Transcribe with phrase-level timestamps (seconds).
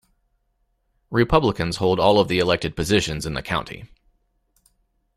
[1.11, 3.85] Republicans hold all of the elected positions in the county.